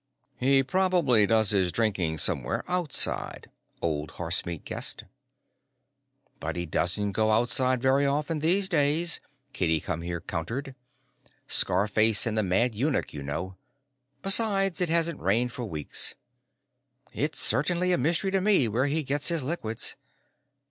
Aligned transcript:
"He 0.39 0.63
probably 0.63 1.27
does 1.27 1.51
his 1.51 1.71
drinking 1.71 2.17
somewhere 2.17 2.63
outside," 2.67 3.51
Old 3.83 4.13
Horsemeat 4.13 4.65
guessed. 4.65 5.03
"But 6.39 6.55
he 6.55 6.65
doesn't 6.65 7.11
go 7.11 7.29
outside 7.29 7.83
very 7.83 8.07
often 8.07 8.39
these 8.39 8.67
days," 8.67 9.19
Kitty 9.53 9.79
Come 9.79 10.01
Here 10.01 10.19
countered. 10.19 10.73
"Scarface 11.47 12.25
and 12.25 12.35
the 12.35 12.41
Mad 12.41 12.73
Eunuch, 12.73 13.13
you 13.13 13.21
know. 13.21 13.57
Besides, 14.23 14.81
it 14.81 14.89
hasn't 14.89 15.19
rained 15.21 15.51
for 15.51 15.65
weeks. 15.65 16.15
It's 17.13 17.39
certainly 17.39 17.91
a 17.91 17.97
mystery 17.99 18.31
to 18.31 18.41
me 18.41 18.67
where 18.67 18.87
he 18.87 19.03
gets 19.03 19.27
his 19.27 19.43
liquids. 19.43 19.95